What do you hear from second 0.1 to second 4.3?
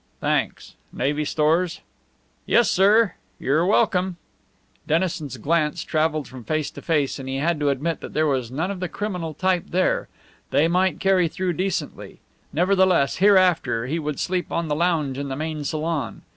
"Thanks. Navy stores?" "Yes, sir. You're welcome."